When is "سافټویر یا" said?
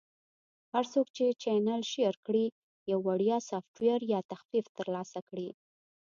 3.49-4.19